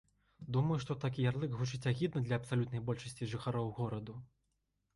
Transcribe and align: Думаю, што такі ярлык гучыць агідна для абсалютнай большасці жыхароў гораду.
Думаю, 0.55 0.77
што 0.85 0.95
такі 1.03 1.25
ярлык 1.31 1.53
гучыць 1.59 1.81
агідна 1.93 2.23
для 2.25 2.35
абсалютнай 2.43 2.85
большасці 2.89 3.31
жыхароў 3.35 3.73
гораду. 3.81 4.21